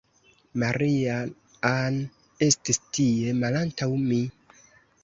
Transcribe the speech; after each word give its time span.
Maria-Ann 0.63 2.01
estis 2.49 2.83
tie, 2.99 3.39
malantaŭ 3.45 3.93
mi. 4.11 4.21